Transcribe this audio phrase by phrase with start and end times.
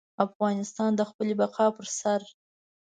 [0.25, 2.21] افغانستان د خپلې بقا پر سر.